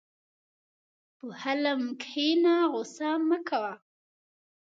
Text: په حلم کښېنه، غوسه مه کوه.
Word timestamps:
په 1.17 1.27
حلم 1.41 1.81
کښېنه، 2.01 2.55
غوسه 2.71 3.09
مه 3.27 3.37
کوه. 3.47 3.73